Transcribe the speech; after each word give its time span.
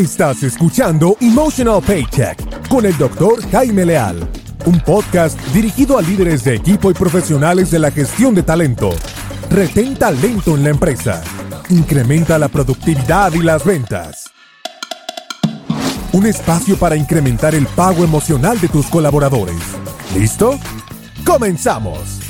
Estás 0.00 0.42
escuchando 0.44 1.18
Emotional 1.20 1.82
Paycheck 1.86 2.68
con 2.68 2.86
el 2.86 2.96
doctor 2.96 3.38
Jaime 3.50 3.84
Leal, 3.84 4.26
un 4.64 4.80
podcast 4.80 5.38
dirigido 5.52 5.98
a 5.98 6.00
líderes 6.00 6.42
de 6.42 6.54
equipo 6.54 6.90
y 6.90 6.94
profesionales 6.94 7.70
de 7.70 7.80
la 7.80 7.90
gestión 7.90 8.34
de 8.34 8.42
talento. 8.42 8.88
Retén 9.50 9.94
talento 9.96 10.56
en 10.56 10.62
la 10.62 10.70
empresa. 10.70 11.22
Incrementa 11.68 12.38
la 12.38 12.48
productividad 12.48 13.34
y 13.34 13.40
las 13.40 13.62
ventas. 13.62 14.30
Un 16.12 16.24
espacio 16.24 16.78
para 16.78 16.96
incrementar 16.96 17.54
el 17.54 17.66
pago 17.66 18.02
emocional 18.02 18.58
de 18.58 18.68
tus 18.68 18.86
colaboradores. 18.86 19.60
¿Listo? 20.16 20.58
¡Comenzamos! 21.26 22.29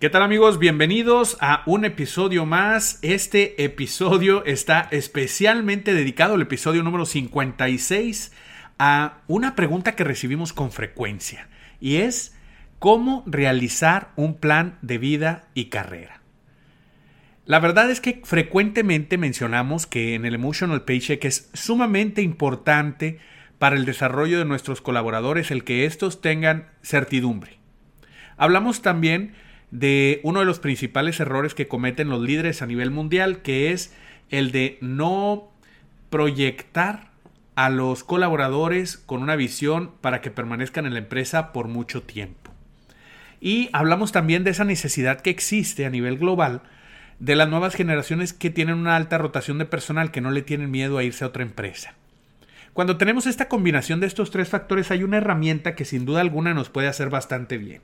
¿Qué 0.00 0.08
tal 0.08 0.22
amigos? 0.22 0.58
Bienvenidos 0.58 1.36
a 1.42 1.62
un 1.66 1.84
episodio 1.84 2.46
más. 2.46 2.98
Este 3.02 3.62
episodio 3.62 4.46
está 4.46 4.88
especialmente 4.92 5.92
dedicado, 5.92 6.36
el 6.36 6.40
episodio 6.40 6.82
número 6.82 7.04
56, 7.04 8.32
a 8.78 9.18
una 9.26 9.54
pregunta 9.54 9.96
que 9.96 10.04
recibimos 10.04 10.54
con 10.54 10.72
frecuencia 10.72 11.50
y 11.82 11.96
es 11.96 12.34
cómo 12.78 13.24
realizar 13.26 14.12
un 14.16 14.38
plan 14.38 14.78
de 14.80 14.96
vida 14.96 15.48
y 15.52 15.66
carrera. 15.66 16.22
La 17.44 17.60
verdad 17.60 17.90
es 17.90 18.00
que 18.00 18.22
frecuentemente 18.24 19.18
mencionamos 19.18 19.86
que 19.86 20.14
en 20.14 20.24
el 20.24 20.34
Emotional 20.34 20.82
Paycheck 20.86 21.22
es 21.26 21.50
sumamente 21.52 22.22
importante 22.22 23.18
para 23.58 23.76
el 23.76 23.84
desarrollo 23.84 24.38
de 24.38 24.46
nuestros 24.46 24.80
colaboradores 24.80 25.50
el 25.50 25.62
que 25.62 25.84
estos 25.84 26.22
tengan 26.22 26.70
certidumbre. 26.82 27.58
Hablamos 28.38 28.80
también 28.80 29.34
de 29.70 30.20
uno 30.22 30.40
de 30.40 30.46
los 30.46 30.58
principales 30.58 31.20
errores 31.20 31.54
que 31.54 31.68
cometen 31.68 32.08
los 32.08 32.22
líderes 32.22 32.62
a 32.62 32.66
nivel 32.66 32.90
mundial, 32.90 33.42
que 33.42 33.72
es 33.72 33.94
el 34.30 34.52
de 34.52 34.78
no 34.80 35.50
proyectar 36.10 37.10
a 37.54 37.70
los 37.70 38.04
colaboradores 38.04 38.96
con 38.96 39.22
una 39.22 39.36
visión 39.36 39.92
para 40.00 40.20
que 40.20 40.30
permanezcan 40.30 40.86
en 40.86 40.94
la 40.94 41.00
empresa 41.00 41.52
por 41.52 41.68
mucho 41.68 42.02
tiempo. 42.02 42.50
Y 43.40 43.70
hablamos 43.72 44.12
también 44.12 44.44
de 44.44 44.50
esa 44.50 44.64
necesidad 44.64 45.20
que 45.20 45.30
existe 45.30 45.86
a 45.86 45.90
nivel 45.90 46.18
global 46.18 46.62
de 47.18 47.36
las 47.36 47.48
nuevas 47.48 47.74
generaciones 47.74 48.32
que 48.32 48.50
tienen 48.50 48.76
una 48.76 48.96
alta 48.96 49.18
rotación 49.18 49.58
de 49.58 49.66
personal, 49.66 50.10
que 50.10 50.20
no 50.20 50.30
le 50.30 50.42
tienen 50.42 50.70
miedo 50.70 50.98
a 50.98 51.04
irse 51.04 51.24
a 51.24 51.28
otra 51.28 51.42
empresa. 51.42 51.94
Cuando 52.72 52.96
tenemos 52.96 53.26
esta 53.26 53.48
combinación 53.48 54.00
de 54.00 54.06
estos 54.06 54.30
tres 54.30 54.48
factores 54.48 54.90
hay 54.90 55.02
una 55.02 55.18
herramienta 55.18 55.74
que 55.74 55.84
sin 55.84 56.06
duda 56.06 56.20
alguna 56.20 56.54
nos 56.54 56.70
puede 56.70 56.88
hacer 56.88 57.10
bastante 57.10 57.58
bien. 57.58 57.82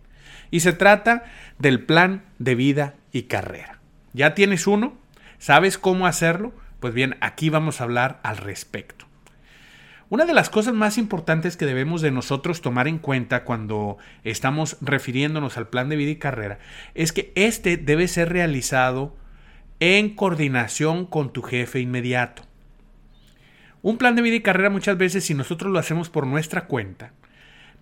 Y 0.51 0.61
se 0.61 0.73
trata 0.73 1.25
del 1.59 1.85
plan 1.85 2.25
de 2.39 2.55
vida 2.55 2.95
y 3.13 3.25
carrera. 3.25 3.81
¿Ya 4.13 4.35
tienes 4.35 4.67
uno? 4.67 4.97
¿Sabes 5.39 5.79
cómo 5.79 6.07
hacerlo? 6.07 6.53
Pues 6.81 6.95
bien, 6.95 7.17
aquí 7.21 7.51
vamos 7.51 7.81
a 7.81 7.85
hablar 7.85 8.21
al 8.23 8.37
respecto. 8.37 9.07
Una 10.09 10.25
de 10.25 10.35
las 10.35 10.51
cosas 10.51 10.73
más 10.73 10.99
importantes 10.99 11.57
que 11.57 11.67
debemos 11.67 12.01
de 12.01 12.13
nosotros 12.13 12.61
tomar 12.61 12.87
en 12.87 12.99
cuenta 12.99 13.43
cuando 13.43 13.99
estamos 14.23 14.77
refiriéndonos 14.81 15.57
al 15.57 15.69
plan 15.69 15.89
de 15.89 15.97
vida 15.97 16.13
y 16.13 16.17
carrera 16.17 16.61
es 16.95 17.13
que 17.13 17.33
este 17.35 17.77
debe 17.77 18.07
ser 18.07 18.29
realizado 18.29 19.17
en 19.81 20.15
coordinación 20.15 21.07
con 21.07 21.33
tu 21.33 21.43
jefe 21.43 21.81
inmediato. 21.81 22.43
Un 23.83 23.99
plan 23.99 24.15
de 24.15 24.23
vida 24.23 24.37
y 24.37 24.43
carrera 24.43 24.71
muchas 24.71 24.97
veces 24.97 25.25
si 25.25 25.35
nosotros 25.35 25.73
lo 25.73 25.79
hacemos 25.81 26.09
por 26.09 26.27
nuestra 26.27 26.67
cuenta, 26.67 27.13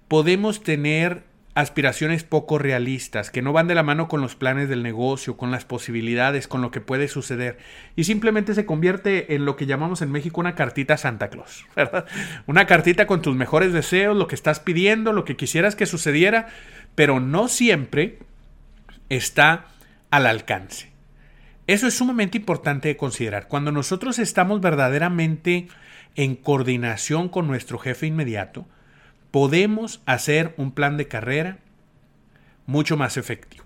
podemos 0.08 0.62
tener 0.62 1.24
aspiraciones 1.54 2.24
poco 2.24 2.58
realistas, 2.58 3.30
que 3.30 3.40
no 3.40 3.52
van 3.52 3.68
de 3.68 3.76
la 3.76 3.84
mano 3.84 4.08
con 4.08 4.20
los 4.20 4.34
planes 4.34 4.68
del 4.68 4.82
negocio, 4.82 5.36
con 5.36 5.52
las 5.52 5.64
posibilidades, 5.64 6.48
con 6.48 6.62
lo 6.62 6.72
que 6.72 6.80
puede 6.80 7.06
suceder, 7.06 7.58
y 7.94 8.04
simplemente 8.04 8.54
se 8.54 8.66
convierte 8.66 9.34
en 9.34 9.44
lo 9.44 9.56
que 9.56 9.66
llamamos 9.66 10.02
en 10.02 10.10
México 10.10 10.40
una 10.40 10.56
cartita 10.56 10.96
Santa 10.96 11.30
Claus, 11.30 11.64
¿verdad? 11.76 12.06
Una 12.46 12.66
cartita 12.66 13.06
con 13.06 13.22
tus 13.22 13.36
mejores 13.36 13.72
deseos, 13.72 14.16
lo 14.16 14.26
que 14.26 14.34
estás 14.34 14.58
pidiendo, 14.58 15.12
lo 15.12 15.24
que 15.24 15.36
quisieras 15.36 15.76
que 15.76 15.86
sucediera, 15.86 16.48
pero 16.96 17.20
no 17.20 17.46
siempre 17.46 18.18
está 19.08 19.66
al 20.10 20.26
alcance. 20.26 20.92
Eso 21.66 21.86
es 21.86 21.94
sumamente 21.94 22.36
importante 22.36 22.88
de 22.88 22.96
considerar. 22.96 23.48
Cuando 23.48 23.72
nosotros 23.72 24.18
estamos 24.18 24.60
verdaderamente 24.60 25.68
en 26.16 26.36
coordinación 26.36 27.28
con 27.28 27.46
nuestro 27.46 27.78
jefe 27.78 28.06
inmediato, 28.06 28.66
podemos 29.34 30.00
hacer 30.06 30.54
un 30.58 30.70
plan 30.70 30.96
de 30.96 31.08
carrera 31.08 31.58
mucho 32.66 32.96
más 32.96 33.16
efectivo. 33.16 33.64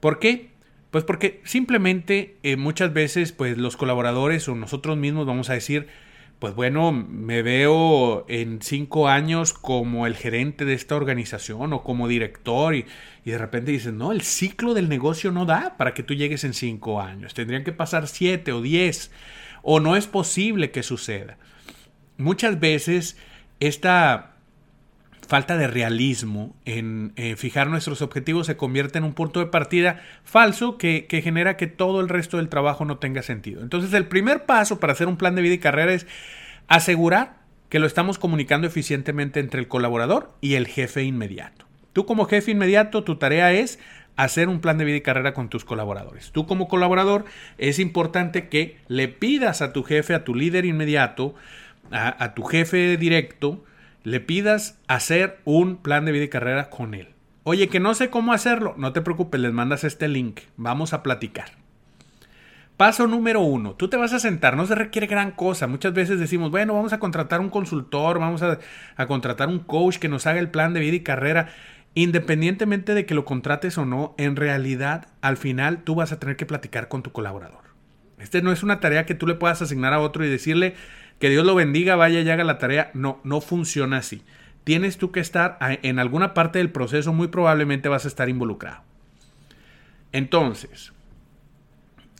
¿Por 0.00 0.18
qué? 0.18 0.50
Pues 0.90 1.02
porque 1.04 1.40
simplemente 1.44 2.36
eh, 2.42 2.56
muchas 2.56 2.92
veces 2.92 3.32
pues 3.32 3.56
los 3.56 3.78
colaboradores 3.78 4.46
o 4.50 4.54
nosotros 4.54 4.98
mismos 4.98 5.24
vamos 5.24 5.48
a 5.48 5.54
decir, 5.54 5.86
pues 6.40 6.54
bueno, 6.54 6.92
me 6.92 7.40
veo 7.40 8.26
en 8.28 8.60
cinco 8.60 9.08
años 9.08 9.54
como 9.54 10.06
el 10.06 10.14
gerente 10.14 10.66
de 10.66 10.74
esta 10.74 10.94
organización 10.94 11.72
o 11.72 11.82
como 11.82 12.06
director 12.06 12.74
y, 12.74 12.84
y 13.24 13.30
de 13.30 13.38
repente 13.38 13.72
dices, 13.72 13.94
no, 13.94 14.12
el 14.12 14.20
ciclo 14.20 14.74
del 14.74 14.90
negocio 14.90 15.32
no 15.32 15.46
da 15.46 15.78
para 15.78 15.94
que 15.94 16.02
tú 16.02 16.12
llegues 16.12 16.44
en 16.44 16.52
cinco 16.52 17.00
años, 17.00 17.32
tendrían 17.32 17.64
que 17.64 17.72
pasar 17.72 18.08
siete 18.08 18.52
o 18.52 18.60
diez 18.60 19.10
o 19.62 19.80
no 19.80 19.96
es 19.96 20.06
posible 20.06 20.70
que 20.70 20.82
suceda. 20.82 21.38
Muchas 22.18 22.60
veces 22.60 23.16
esta 23.60 24.32
falta 25.28 25.56
de 25.56 25.68
realismo 25.68 26.56
en 26.64 27.12
eh, 27.14 27.36
fijar 27.36 27.68
nuestros 27.68 28.02
objetivos 28.02 28.48
se 28.48 28.56
convierte 28.56 28.98
en 28.98 29.04
un 29.04 29.12
punto 29.12 29.38
de 29.38 29.46
partida 29.46 30.00
falso 30.24 30.76
que, 30.76 31.06
que, 31.06 31.22
genera 31.22 31.56
que 31.56 31.68
todo 31.68 32.00
el 32.00 32.08
resto 32.08 32.38
del 32.38 32.48
trabajo 32.48 32.84
no 32.84 32.98
tenga 32.98 33.22
sentido. 33.22 33.62
Entonces 33.62 33.92
el 33.92 34.06
primer 34.06 34.44
paso 34.44 34.80
para 34.80 34.92
hacer 34.92 35.06
un 35.06 35.16
plan 35.16 35.36
de 35.36 35.42
vida 35.42 35.54
y 35.54 35.58
carrera 35.58 35.92
es 35.92 36.08
asegurar 36.66 37.36
que 37.68 37.78
lo 37.78 37.86
estamos 37.86 38.18
comunicando 38.18 38.66
eficientemente 38.66 39.38
entre 39.38 39.60
el 39.60 39.68
colaborador 39.68 40.34
y 40.40 40.54
el 40.54 40.66
jefe 40.66 41.04
inmediato. 41.04 41.64
Tú 41.92 42.06
como 42.06 42.26
jefe 42.26 42.50
inmediato, 42.50 43.04
tu 43.04 43.16
tarea 43.16 43.52
es 43.52 43.78
hacer 44.16 44.48
un 44.48 44.60
plan 44.60 44.78
de 44.78 44.84
vida 44.84 44.96
y 44.96 45.00
carrera 45.00 45.32
con 45.32 45.48
tus 45.48 45.64
colaboradores. 45.64 46.32
Tú 46.32 46.46
como 46.46 46.68
colaborador 46.68 47.24
es 47.56 47.78
importante 47.78 48.48
que 48.48 48.78
le 48.88 49.08
pidas 49.08 49.62
a 49.62 49.72
tu 49.72 49.82
jefe, 49.84 50.14
a 50.14 50.24
tu 50.24 50.34
líder 50.34 50.64
inmediato, 50.64 51.34
a, 51.90 52.34
tu 52.34 52.44
jefe 52.44 52.96
directo, 52.96 53.64
le 54.04 54.20
pidas 54.20 54.78
hacer 54.86 55.38
un 55.44 55.76
plan 55.76 56.04
de 56.04 56.12
vida 56.12 56.24
y 56.24 56.28
carrera 56.28 56.70
con 56.70 56.94
él. 56.94 57.08
Oye, 57.42 57.68
que 57.68 57.80
no 57.80 57.94
sé 57.94 58.10
cómo 58.10 58.32
hacerlo, 58.32 58.74
no 58.76 58.92
te 58.92 59.00
preocupes, 59.00 59.40
les 59.40 59.52
mandas 59.52 59.84
este 59.84 60.08
link, 60.08 60.40
vamos 60.56 60.92
a 60.92 61.02
platicar. 61.02 61.52
Paso 62.76 63.06
número 63.06 63.40
uno, 63.40 63.74
tú 63.74 63.88
te 63.88 63.96
vas 63.96 64.12
a 64.14 64.18
sentar, 64.18 64.56
no 64.56 64.66
se 64.66 64.74
requiere 64.74 65.06
gran 65.06 65.32
cosa. 65.32 65.66
Muchas 65.66 65.92
veces 65.92 66.18
decimos, 66.18 66.50
bueno, 66.50 66.72
vamos 66.72 66.94
a 66.94 66.98
contratar 66.98 67.40
un 67.40 67.50
consultor, 67.50 68.18
vamos 68.18 68.42
a, 68.42 68.58
a, 68.96 69.06
contratar 69.06 69.48
un 69.48 69.58
coach 69.58 69.98
que 69.98 70.08
nos 70.08 70.26
haga 70.26 70.40
el 70.40 70.48
plan 70.48 70.72
de 70.72 70.80
vida 70.80 70.96
y 70.96 71.00
carrera. 71.00 71.48
Independientemente 71.94 72.94
de 72.94 73.04
que 73.04 73.14
lo 73.14 73.26
contrates 73.26 73.76
o 73.76 73.84
no, 73.84 74.14
en 74.16 74.36
realidad, 74.36 75.08
al 75.20 75.36
final 75.36 75.82
tú 75.82 75.96
vas 75.96 76.12
a 76.12 76.18
tener 76.18 76.36
que 76.36 76.46
platicar 76.46 76.88
con 76.88 77.02
tu 77.02 77.12
colaborador. 77.12 77.64
Este 78.18 78.42
no 78.42 78.52
es 78.52 78.62
una 78.62 78.80
tarea 78.80 79.06
que 79.06 79.14
tú 79.14 79.26
le 79.26 79.34
puedas 79.34 79.60
asignar 79.60 79.92
a 79.92 80.00
otro 80.00 80.24
y 80.24 80.28
decirle, 80.28 80.74
que 81.20 81.30
Dios 81.30 81.44
lo 81.44 81.54
bendiga, 81.54 81.94
vaya 81.96 82.20
y 82.20 82.30
haga 82.30 82.42
la 82.44 82.58
tarea. 82.58 82.90
No, 82.94 83.20
no 83.22 83.40
funciona 83.40 83.98
así. 83.98 84.22
Tienes 84.64 84.96
tú 84.98 85.12
que 85.12 85.20
estar 85.20 85.58
en 85.60 85.98
alguna 85.98 86.34
parte 86.34 86.58
del 86.58 86.70
proceso, 86.70 87.12
muy 87.12 87.28
probablemente 87.28 87.88
vas 87.88 88.04
a 88.06 88.08
estar 88.08 88.28
involucrado. 88.28 88.82
Entonces, 90.12 90.92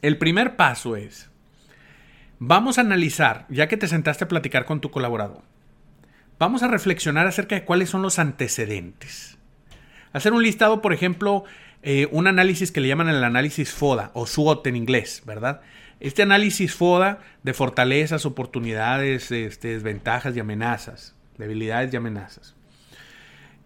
el 0.02 0.18
primer 0.18 0.56
paso 0.56 0.96
es, 0.96 1.30
vamos 2.38 2.78
a 2.78 2.82
analizar, 2.82 3.46
ya 3.48 3.68
que 3.68 3.76
te 3.76 3.88
sentaste 3.88 4.24
a 4.24 4.28
platicar 4.28 4.64
con 4.64 4.80
tu 4.80 4.90
colaborador, 4.90 5.42
vamos 6.38 6.62
a 6.62 6.68
reflexionar 6.68 7.26
acerca 7.26 7.54
de 7.54 7.64
cuáles 7.64 7.90
son 7.90 8.02
los 8.02 8.18
antecedentes. 8.18 9.38
Hacer 10.12 10.32
un 10.32 10.42
listado, 10.42 10.82
por 10.82 10.92
ejemplo, 10.92 11.44
eh, 11.82 12.08
un 12.10 12.26
análisis 12.26 12.72
que 12.72 12.80
le 12.80 12.88
llaman 12.88 13.08
el 13.08 13.24
análisis 13.24 13.72
FODA 13.72 14.10
o 14.14 14.26
SWOT 14.26 14.66
en 14.66 14.76
inglés, 14.76 15.22
¿verdad? 15.24 15.62
Este 16.00 16.22
análisis 16.22 16.74
FODA 16.74 17.20
de 17.42 17.54
fortalezas, 17.54 18.26
oportunidades, 18.26 19.30
este, 19.30 19.68
desventajas 19.68 20.36
y 20.36 20.40
amenazas, 20.40 21.14
debilidades 21.38 21.92
y 21.92 21.96
amenazas. 21.96 22.56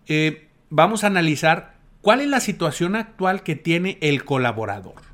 Eh, 0.06 0.48
vamos 0.68 1.04
a 1.04 1.06
analizar 1.06 1.74
cuál 2.02 2.20
es 2.20 2.28
la 2.28 2.40
situación 2.40 2.96
actual 2.96 3.42
que 3.42 3.54
tiene 3.54 3.98
el 4.00 4.24
colaborador 4.24 5.13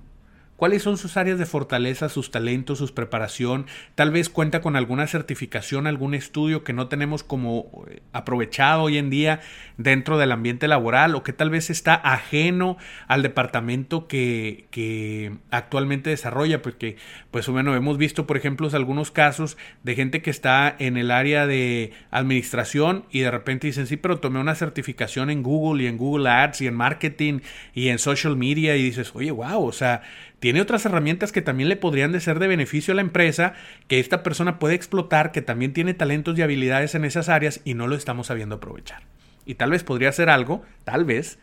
cuáles 0.61 0.83
son 0.83 0.99
sus 0.99 1.17
áreas 1.17 1.39
de 1.39 1.47
fortaleza, 1.47 2.11
sus 2.11 2.31
talentos, 2.31 2.77
su 2.77 2.93
preparación, 2.93 3.65
tal 3.95 4.11
vez 4.11 4.29
cuenta 4.29 4.61
con 4.61 4.77
alguna 4.77 5.07
certificación, 5.07 5.87
algún 5.87 6.13
estudio 6.13 6.65
que 6.65 6.75
no 6.75 6.87
tenemos 6.87 7.25
como 7.25 7.87
eh, 7.89 8.03
aprovechado 8.13 8.83
hoy 8.83 8.99
en 8.99 9.09
día 9.09 9.41
dentro 9.79 10.19
del 10.19 10.33
ambiente 10.33 10.69
laboral 10.69 11.15
o 11.15 11.23
que 11.23 11.33
tal 11.33 11.49
vez 11.49 11.71
está 11.71 11.95
ajeno 11.95 12.77
al 13.09 13.23
departamento 13.23 14.07
que, 14.07 14.67
que 14.71 15.33
actualmente 15.51 16.11
desarrolla, 16.11 16.61
porque 16.61 16.99
pues 17.31 17.49
bueno, 17.49 17.75
hemos 17.75 17.97
visto 17.97 18.27
por 18.27 18.37
ejemplo 18.37 18.69
algunos 18.75 19.11
casos 19.11 19.57
de 19.83 19.95
gente 19.95 20.21
que 20.21 20.29
está 20.29 20.77
en 20.79 20.99
el 20.99 21.11
área 21.11 21.47
de 21.47 21.93
administración 22.11 23.07
y 23.11 23.21
de 23.21 23.31
repente 23.31 23.67
dicen, 23.67 23.87
sí, 23.87 23.97
pero 23.97 24.19
tomé 24.19 24.41
una 24.41 24.55
certificación 24.55 25.31
en 25.31 25.43
Google 25.43 25.85
y 25.85 25.87
en 25.87 25.97
Google 25.97 26.29
Ads 26.29 26.61
y 26.61 26.67
en 26.67 26.75
marketing 26.75 27.41
y 27.73 27.89
en 27.89 27.99
social 27.99 28.37
media 28.37 28.77
y 28.77 28.83
dices, 28.83 29.13
oye, 29.15 29.31
wow, 29.31 29.65
o 29.65 29.73
sea, 29.73 30.03
tiene 30.41 30.63
otras 30.63 30.87
herramientas 30.87 31.33
que 31.33 31.43
también 31.43 31.69
le 31.69 31.77
podrían 31.77 32.13
de 32.13 32.21
ser 32.21 32.39
de 32.39 32.49
beneficio 32.49 32.93
a 32.93 32.95
la 32.95 33.03
empresa, 33.03 33.55
que 33.89 34.01
esta 34.01 34.23
persona 34.23 34.59
puede 34.59 34.75
explotar, 34.75 35.33
que 35.33 35.43
también 35.43 35.75
tiene 35.75 35.95
talentos 35.95 36.37
y 36.39 36.43
habilidades 36.43 36.95
en 36.95 37.05
esas 37.05 37.29
áreas 37.29 37.61
y 37.65 37.75
no 37.75 37.87
lo 37.87 37.95
estamos 37.95 38.29
sabiendo 38.29 38.57
aprovechar. 38.57 39.03
Y 39.45 39.57
tal 39.57 39.71
vez 39.71 39.85
podría 39.85 40.11
ser 40.13 40.31
algo, 40.31 40.65
tal 40.85 41.05
vez, 41.05 41.39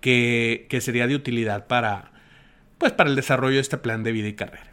que, 0.00 0.66
que 0.68 0.82
sería 0.82 1.06
de 1.06 1.14
utilidad 1.14 1.66
para, 1.66 2.12
pues, 2.76 2.92
para 2.92 3.08
el 3.08 3.16
desarrollo 3.16 3.54
de 3.54 3.62
este 3.62 3.78
plan 3.78 4.02
de 4.02 4.12
vida 4.12 4.28
y 4.28 4.34
carrera. 4.34 4.72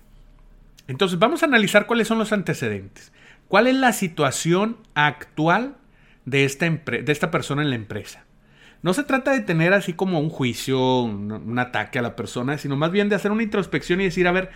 Entonces 0.88 1.18
vamos 1.18 1.42
a 1.42 1.46
analizar 1.46 1.86
cuáles 1.86 2.08
son 2.08 2.20
los 2.20 2.34
antecedentes. 2.34 3.14
¿Cuál 3.48 3.68
es 3.68 3.76
la 3.76 3.94
situación 3.94 4.78
actual 4.94 5.78
de 6.26 6.44
esta, 6.44 6.70
de 6.70 7.12
esta 7.12 7.32
persona 7.32 7.62
en 7.62 7.70
la 7.70 7.76
empresa? 7.76 8.26
No 8.82 8.94
se 8.94 9.04
trata 9.04 9.32
de 9.32 9.42
tener 9.42 9.74
así 9.74 9.94
como 9.94 10.20
un 10.20 10.30
juicio, 10.30 11.02
un, 11.02 11.60
ataque 11.60 12.00
a 12.00 12.02
la 12.02 12.16
persona, 12.16 12.58
sino 12.58 12.78
más 12.78 12.92
bien 12.92 13.10
de 13.10 13.16
hacer 13.16 13.32
una 13.32 13.44
introspección 13.44 14.00
y 14.00 14.06
decir, 14.06 14.28
a 14.28 14.32
ver, 14.32 14.52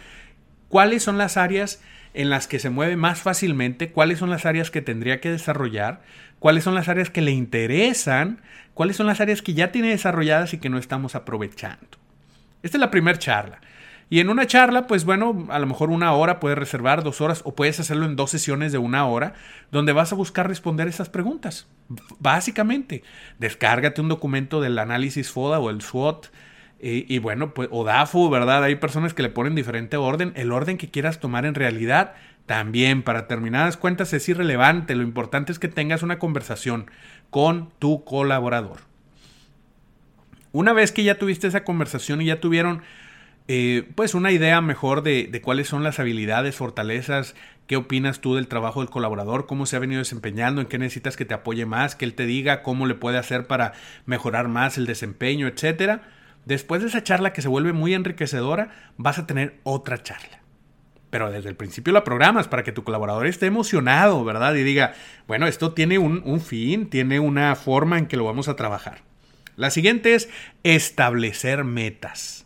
cuáles 0.69 1.03
son 1.03 1.17
las 1.17 1.35
áreas 1.35 1.81
en 2.13 2.29
las 2.29 2.47
que 2.47 2.59
se 2.59 2.69
mueve 2.69 2.95
más 2.95 3.21
fácilmente, 3.21 3.91
cuáles 3.91 4.19
son 4.19 4.29
las 4.29 4.45
áreas 4.45 4.71
que 4.71 4.81
tendría 4.81 5.19
que 5.19 5.29
desarrollar, 5.29 6.01
cuáles 6.39 6.63
son 6.63 6.75
las 6.75 6.87
áreas 6.87 7.09
que 7.09 7.21
le 7.21 7.31
interesan, 7.31 8.41
cuáles 8.73 8.95
son 8.95 9.07
las 9.07 9.19
áreas 9.19 9.41
que 9.41 9.53
ya 9.53 9.71
tiene 9.71 9.89
desarrolladas 9.89 10.53
y 10.53 10.57
que 10.57 10.69
no 10.69 10.77
estamos 10.77 11.15
aprovechando. 11.15 11.97
Esta 12.61 12.77
es 12.77 12.81
la 12.81 12.91
primera 12.91 13.19
charla. 13.19 13.59
Y 14.09 14.19
en 14.19 14.29
una 14.29 14.45
charla, 14.45 14.85
pues 14.85 15.05
bueno, 15.05 15.47
a 15.49 15.59
lo 15.59 15.65
mejor 15.65 15.89
una 15.89 16.13
hora 16.13 16.39
puedes 16.39 16.57
reservar, 16.57 17.03
dos 17.03 17.21
horas, 17.21 17.41
o 17.45 17.55
puedes 17.55 17.79
hacerlo 17.79 18.05
en 18.05 18.15
dos 18.15 18.29
sesiones 18.29 18.71
de 18.71 18.77
una 18.77 19.05
hora, 19.07 19.33
donde 19.71 19.93
vas 19.93 20.11
a 20.11 20.15
buscar 20.15 20.47
responder 20.47 20.87
esas 20.87 21.09
preguntas. 21.09 21.67
Básicamente, 22.19 23.03
descárgate 23.39 24.01
un 24.01 24.09
documento 24.09 24.61
del 24.61 24.77
análisis 24.77 25.31
FODA 25.31 25.59
o 25.59 25.69
el 25.69 25.81
SWOT. 25.81 26.27
Y, 26.85 27.17
bueno, 27.19 27.53
pues, 27.53 27.69
o 27.71 27.85
DAFO, 27.85 28.29
¿verdad? 28.29 28.61
Hay 28.61 28.75
personas 28.75 29.13
que 29.13 29.23
le 29.23 29.29
ponen 29.29 29.55
diferente 29.55 29.95
orden. 29.95 30.33
El 30.35 30.51
orden 30.51 30.77
que 30.77 30.91
quieras 30.91 31.21
tomar 31.21 31.45
en 31.45 31.55
realidad, 31.55 32.13
también 32.45 33.03
para 33.03 33.21
determinadas 33.21 33.77
cuentas 33.77 34.11
es 34.11 34.27
irrelevante. 34.27 34.93
Lo 34.93 35.03
importante 35.03 35.53
es 35.53 35.59
que 35.59 35.69
tengas 35.69 36.03
una 36.03 36.19
conversación 36.19 36.91
con 37.29 37.69
tu 37.79 38.03
colaborador. 38.03 38.81
Una 40.51 40.73
vez 40.73 40.91
que 40.91 41.05
ya 41.05 41.17
tuviste 41.17 41.47
esa 41.47 41.63
conversación 41.63 42.21
y 42.21 42.25
ya 42.25 42.41
tuvieron 42.41 42.81
eh, 43.47 43.89
pues 43.95 44.13
una 44.13 44.31
idea 44.31 44.61
mejor 44.61 45.03
de, 45.03 45.41
cuáles 45.43 45.67
son 45.67 45.83
las 45.83 45.99
habilidades, 45.99 46.55
fortalezas, 46.55 47.35
qué 47.67 47.75
opinas 47.75 48.21
tú 48.21 48.35
del 48.35 48.47
trabajo 48.47 48.79
del 48.79 48.89
colaborador, 48.89 49.47
cómo 49.47 49.65
se 49.65 49.75
ha 49.75 49.79
venido 49.79 49.99
desempeñando, 49.99 50.61
en 50.61 50.67
qué 50.67 50.77
necesitas 50.77 51.17
que 51.17 51.25
te 51.25 51.33
apoye 51.33 51.65
más, 51.65 51.95
que 51.95 52.05
él 52.05 52.13
te 52.13 52.25
diga 52.25 52.63
cómo 52.63 52.85
le 52.85 52.95
puede 52.95 53.17
hacer 53.17 53.45
para 53.47 53.73
mejorar 54.05 54.47
más 54.47 54.77
el 54.77 54.85
desempeño, 54.85 55.47
etcétera. 55.47 56.03
Después 56.45 56.81
de 56.81 56.87
esa 56.87 57.03
charla 57.03 57.33
que 57.33 57.41
se 57.41 57.47
vuelve 57.47 57.73
muy 57.73 57.93
enriquecedora, 57.93 58.69
vas 58.97 59.19
a 59.19 59.27
tener 59.27 59.59
otra 59.63 60.01
charla. 60.01 60.39
Pero 61.09 61.29
desde 61.31 61.49
el 61.49 61.55
principio 61.55 61.93
la 61.93 62.03
programas 62.03 62.47
para 62.47 62.63
que 62.63 62.71
tu 62.71 62.83
colaborador 62.83 63.27
esté 63.27 63.45
emocionado, 63.45 64.23
¿verdad? 64.25 64.55
Y 64.55 64.63
diga, 64.63 64.93
bueno, 65.27 65.47
esto 65.47 65.73
tiene 65.73 65.99
un, 65.99 66.21
un 66.25 66.41
fin, 66.41 66.89
tiene 66.89 67.19
una 67.19 67.55
forma 67.55 67.99
en 67.99 68.07
que 68.07 68.17
lo 68.17 68.25
vamos 68.25 68.47
a 68.47 68.55
trabajar. 68.55 69.01
La 69.55 69.69
siguiente 69.69 70.15
es 70.15 70.29
establecer 70.63 71.63
metas. 71.63 72.42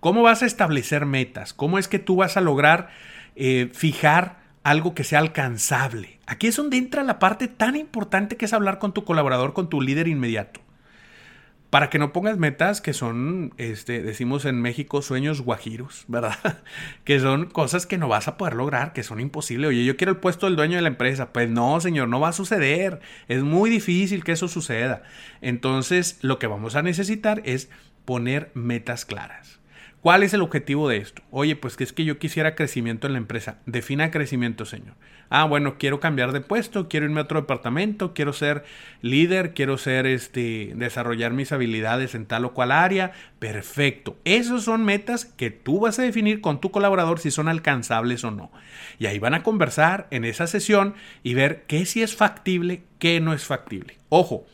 ¿Cómo 0.00 0.22
vas 0.22 0.42
a 0.42 0.46
establecer 0.46 1.04
metas? 1.04 1.52
¿Cómo 1.52 1.78
es 1.78 1.86
que 1.86 1.98
tú 1.98 2.16
vas 2.16 2.38
a 2.38 2.40
lograr 2.40 2.88
eh, 3.36 3.68
fijar 3.74 4.40
algo 4.64 4.94
que 4.94 5.04
sea 5.04 5.18
alcanzable? 5.18 6.18
Aquí 6.26 6.46
es 6.46 6.56
donde 6.56 6.78
entra 6.78 7.04
la 7.04 7.18
parte 7.18 7.48
tan 7.48 7.76
importante 7.76 8.38
que 8.38 8.46
es 8.46 8.54
hablar 8.54 8.78
con 8.78 8.94
tu 8.94 9.04
colaborador, 9.04 9.52
con 9.52 9.68
tu 9.68 9.82
líder 9.82 10.08
inmediato. 10.08 10.60
Para 11.68 11.90
que 11.90 11.98
no 11.98 12.14
pongas 12.14 12.38
metas 12.38 12.80
que 12.80 12.94
son, 12.94 13.52
este, 13.58 14.02
decimos 14.02 14.46
en 14.46 14.60
México, 14.60 15.02
sueños 15.02 15.42
guajiros, 15.42 16.04
¿verdad? 16.08 16.62
que 17.04 17.20
son 17.20 17.46
cosas 17.50 17.86
que 17.86 17.98
no 17.98 18.08
vas 18.08 18.26
a 18.26 18.38
poder 18.38 18.54
lograr, 18.54 18.94
que 18.94 19.02
son 19.02 19.20
imposibles. 19.20 19.68
Oye, 19.68 19.84
yo 19.84 19.98
quiero 19.98 20.12
el 20.12 20.18
puesto 20.18 20.46
del 20.46 20.56
dueño 20.56 20.76
de 20.76 20.82
la 20.82 20.88
empresa. 20.88 21.30
Pues 21.30 21.50
no, 21.50 21.78
señor, 21.78 22.08
no 22.08 22.20
va 22.20 22.28
a 22.28 22.32
suceder. 22.32 23.00
Es 23.28 23.42
muy 23.42 23.68
difícil 23.68 24.24
que 24.24 24.32
eso 24.32 24.48
suceda. 24.48 25.02
Entonces, 25.42 26.18
lo 26.22 26.38
que 26.38 26.46
vamos 26.46 26.74
a 26.74 26.82
necesitar 26.82 27.42
es 27.44 27.68
poner 28.06 28.50
metas 28.54 29.04
claras. 29.04 29.59
¿Cuál 30.02 30.22
es 30.22 30.32
el 30.32 30.40
objetivo 30.40 30.88
de 30.88 30.96
esto? 30.96 31.22
Oye, 31.30 31.56
pues 31.56 31.76
que 31.76 31.84
es 31.84 31.92
que 31.92 32.06
yo 32.06 32.18
quisiera 32.18 32.54
crecimiento 32.54 33.06
en 33.06 33.12
la 33.12 33.18
empresa. 33.18 33.58
Defina 33.66 34.10
crecimiento, 34.10 34.64
señor. 34.64 34.94
Ah, 35.28 35.44
bueno, 35.44 35.76
quiero 35.76 36.00
cambiar 36.00 36.32
de 36.32 36.40
puesto, 36.40 36.88
quiero 36.88 37.04
irme 37.04 37.20
a 37.20 37.24
otro 37.24 37.42
departamento, 37.42 38.14
quiero 38.14 38.32
ser 38.32 38.64
líder, 39.02 39.52
quiero 39.52 39.76
ser 39.76 40.06
este 40.06 40.72
desarrollar 40.74 41.34
mis 41.34 41.52
habilidades 41.52 42.14
en 42.14 42.24
tal 42.24 42.46
o 42.46 42.54
cual 42.54 42.72
área. 42.72 43.12
Perfecto. 43.38 44.16
Esas 44.24 44.62
son 44.62 44.86
metas 44.86 45.26
que 45.26 45.50
tú 45.50 45.80
vas 45.80 45.98
a 45.98 46.02
definir 46.02 46.40
con 46.40 46.62
tu 46.62 46.70
colaborador 46.70 47.20
si 47.20 47.30
son 47.30 47.48
alcanzables 47.48 48.24
o 48.24 48.30
no. 48.30 48.50
Y 48.98 49.04
ahí 49.04 49.18
van 49.18 49.34
a 49.34 49.42
conversar 49.42 50.08
en 50.10 50.24
esa 50.24 50.46
sesión 50.46 50.94
y 51.22 51.34
ver 51.34 51.64
qué 51.66 51.84
sí 51.84 52.02
es 52.02 52.16
factible, 52.16 52.84
qué 52.98 53.20
no 53.20 53.34
es 53.34 53.44
factible. 53.44 53.98
Ojo, 54.08 54.46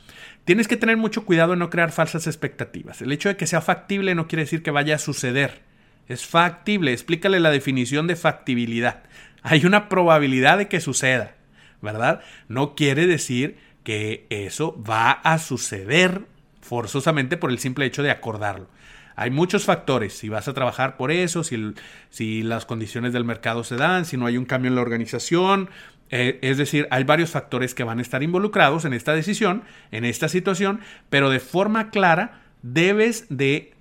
Tienes 0.46 0.68
que 0.68 0.76
tener 0.76 0.96
mucho 0.96 1.24
cuidado 1.24 1.54
en 1.54 1.58
no 1.58 1.70
crear 1.70 1.90
falsas 1.90 2.28
expectativas. 2.28 3.02
El 3.02 3.10
hecho 3.10 3.28
de 3.28 3.36
que 3.36 3.48
sea 3.48 3.60
factible 3.60 4.14
no 4.14 4.28
quiere 4.28 4.44
decir 4.44 4.62
que 4.62 4.70
vaya 4.70 4.94
a 4.94 4.98
suceder. 4.98 5.62
Es 6.06 6.24
factible. 6.24 6.92
Explícale 6.92 7.40
la 7.40 7.50
definición 7.50 8.06
de 8.06 8.14
factibilidad. 8.14 9.02
Hay 9.42 9.66
una 9.66 9.88
probabilidad 9.88 10.58
de 10.58 10.68
que 10.68 10.80
suceda, 10.80 11.34
¿verdad? 11.82 12.20
No 12.46 12.76
quiere 12.76 13.08
decir 13.08 13.56
que 13.82 14.28
eso 14.30 14.80
va 14.88 15.10
a 15.10 15.40
suceder 15.40 16.22
forzosamente 16.60 17.36
por 17.36 17.50
el 17.50 17.58
simple 17.58 17.84
hecho 17.84 18.04
de 18.04 18.12
acordarlo. 18.12 18.68
Hay 19.16 19.30
muchos 19.30 19.64
factores, 19.64 20.16
si 20.16 20.28
vas 20.28 20.46
a 20.46 20.54
trabajar 20.54 20.96
por 20.96 21.10
eso, 21.10 21.42
si, 21.42 21.74
si 22.10 22.42
las 22.42 22.66
condiciones 22.66 23.12
del 23.12 23.24
mercado 23.24 23.64
se 23.64 23.74
dan, 23.74 24.04
si 24.04 24.16
no 24.16 24.26
hay 24.26 24.36
un 24.36 24.44
cambio 24.44 24.68
en 24.68 24.76
la 24.76 24.82
organización, 24.82 25.70
eh, 26.10 26.38
es 26.42 26.56
decir, 26.56 26.86
hay 26.90 27.04
varios 27.04 27.30
factores 27.30 27.74
que 27.74 27.84
van 27.84 27.98
a 27.98 28.02
estar 28.02 28.22
involucrados 28.22 28.84
en 28.84 28.92
esta 28.92 29.12
decisión, 29.14 29.64
en 29.90 30.04
esta 30.04 30.28
situación, 30.28 30.80
pero 31.10 31.30
de 31.30 31.40
forma 31.40 31.90
clara 31.90 32.42
debes 32.62 33.26
de 33.28 33.74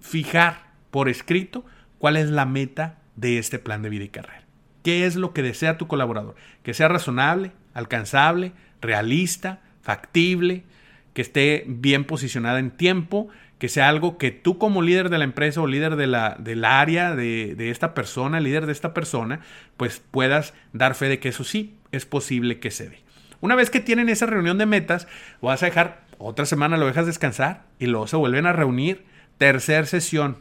fijar 0.00 0.70
por 0.90 1.08
escrito 1.08 1.64
cuál 1.98 2.16
es 2.16 2.30
la 2.30 2.46
meta 2.46 2.98
de 3.16 3.38
este 3.38 3.58
plan 3.58 3.82
de 3.82 3.88
vida 3.90 4.04
y 4.04 4.08
carrera. 4.08 4.44
¿Qué 4.82 5.06
es 5.06 5.16
lo 5.16 5.32
que 5.32 5.42
desea 5.42 5.78
tu 5.78 5.86
colaborador? 5.86 6.36
Que 6.62 6.74
sea 6.74 6.88
razonable, 6.88 7.52
alcanzable, 7.74 8.52
realista, 8.80 9.60
factible, 9.82 10.64
que 11.12 11.22
esté 11.22 11.64
bien 11.66 12.04
posicionada 12.04 12.58
en 12.58 12.70
tiempo, 12.70 13.28
que 13.60 13.68
sea 13.68 13.90
algo 13.90 14.16
que 14.16 14.30
tú 14.30 14.56
como 14.56 14.80
líder 14.80 15.10
de 15.10 15.18
la 15.18 15.24
empresa 15.24 15.60
o 15.60 15.66
líder 15.66 15.96
de 15.96 16.06
la, 16.06 16.34
del 16.38 16.64
área 16.64 17.14
de, 17.14 17.54
de, 17.54 17.70
esta 17.70 17.92
persona, 17.92 18.40
líder 18.40 18.64
de 18.64 18.72
esta 18.72 18.94
persona, 18.94 19.40
pues 19.76 20.02
puedas 20.10 20.54
dar 20.72 20.94
fe 20.94 21.10
de 21.10 21.20
que 21.20 21.28
eso 21.28 21.44
sí 21.44 21.76
es 21.92 22.06
posible 22.06 22.58
que 22.58 22.70
se 22.70 22.88
dé. 22.88 23.02
Una 23.42 23.54
vez 23.54 23.68
que 23.68 23.80
tienen 23.80 24.08
esa 24.08 24.24
reunión 24.24 24.56
de 24.56 24.64
metas, 24.64 25.06
vas 25.42 25.62
a 25.62 25.66
dejar 25.66 26.00
otra 26.16 26.46
semana, 26.46 26.78
lo 26.78 26.86
dejas 26.86 27.04
descansar 27.04 27.64
y 27.78 27.86
luego 27.86 28.06
se 28.06 28.16
vuelven 28.16 28.46
a 28.46 28.54
reunir. 28.54 29.04
Tercer 29.36 29.86
sesión, 29.86 30.38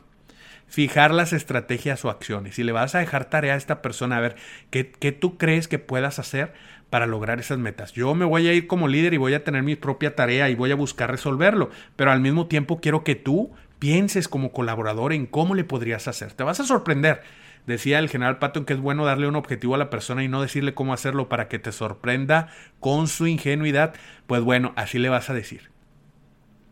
fijar 0.67 1.13
las 1.13 1.33
estrategias 1.33 2.05
o 2.05 2.09
acciones. 2.09 2.57
Y 2.57 2.63
le 2.63 2.71
vas 2.71 2.95
a 2.95 2.99
dejar 2.99 3.25
tarea 3.25 3.55
a 3.55 3.57
esta 3.57 3.81
persona 3.81 4.15
a 4.15 4.21
ver 4.21 4.37
qué, 4.69 4.91
qué 4.91 5.11
tú 5.11 5.37
crees 5.37 5.67
que 5.67 5.77
puedas 5.79 6.19
hacer 6.19 6.53
para 6.89 7.05
lograr 7.05 7.39
esas 7.39 7.57
metas. 7.57 7.93
Yo 7.93 8.13
me 8.15 8.25
voy 8.25 8.47
a 8.47 8.53
ir 8.53 8.67
como 8.67 8.87
líder 8.87 9.13
y 9.13 9.17
voy 9.17 9.33
a 9.33 9.43
tener 9.43 9.63
mi 9.63 9.75
propia 9.75 10.15
tarea 10.15 10.49
y 10.49 10.55
voy 10.55 10.71
a 10.71 10.75
buscar 10.75 11.11
resolverlo, 11.11 11.69
pero 11.95 12.11
al 12.11 12.21
mismo 12.21 12.47
tiempo 12.47 12.79
quiero 12.79 13.03
que 13.03 13.15
tú 13.15 13.51
pienses 13.79 14.27
como 14.27 14.51
colaborador 14.51 15.13
en 15.13 15.25
cómo 15.25 15.55
le 15.55 15.63
podrías 15.63 16.07
hacer. 16.07 16.33
Te 16.33 16.43
vas 16.43 16.59
a 16.59 16.65
sorprender. 16.65 17.21
Decía 17.65 17.99
el 17.99 18.09
general 18.09 18.39
Patton 18.39 18.65
que 18.65 18.73
es 18.73 18.79
bueno 18.79 19.05
darle 19.05 19.27
un 19.27 19.35
objetivo 19.35 19.75
a 19.75 19.77
la 19.77 19.89
persona 19.89 20.23
y 20.23 20.27
no 20.27 20.41
decirle 20.41 20.73
cómo 20.73 20.93
hacerlo 20.93 21.29
para 21.29 21.47
que 21.47 21.59
te 21.59 21.71
sorprenda 21.71 22.47
con 22.79 23.07
su 23.07 23.27
ingenuidad. 23.27 23.93
Pues 24.27 24.41
bueno, 24.41 24.73
así 24.75 24.97
le 24.97 25.09
vas 25.09 25.29
a 25.29 25.33
decir. 25.33 25.69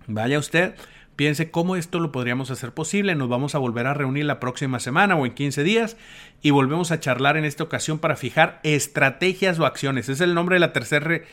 Vaya 0.08 0.40
usted 0.40 0.76
Piense 1.18 1.52
cómo 1.52 1.76
esto 1.76 2.00
lo 2.00 2.14
podríamos 2.14 2.52
hacer 2.52 2.74
posible. 2.74 3.16
Nos 3.16 3.28
vamos 3.28 3.56
a 3.56 3.58
volver 3.58 3.88
a 3.88 3.94
reunir 3.94 4.24
la 4.24 4.40
próxima 4.40 4.80
semana 4.80 5.16
o 5.16 5.26
en 5.26 5.34
15 5.34 5.64
días 5.64 5.98
y 6.42 6.52
volvemos 6.52 6.92
a 6.92 7.00
charlar 7.02 7.36
en 7.36 7.44
esta 7.44 7.64
ocasión 7.64 8.00
para 8.00 8.16
fijar 8.16 8.62
estrategias 8.64 9.60
o 9.60 9.66
acciones. 9.66 10.08
Es 10.08 10.22
el 10.22 10.36
nombre 10.36 10.56
de 10.56 10.60
la 10.62 10.74
tercera 10.74 11.24